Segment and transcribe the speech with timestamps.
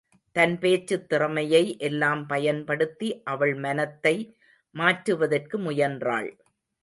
[0.35, 4.15] தன் பேச்சுத் திறமையை எல்லாம் பயன்படுத்தி, அவள் மனத்தை
[4.75, 6.29] மாற்றுவதற்கு முயன்றாள்.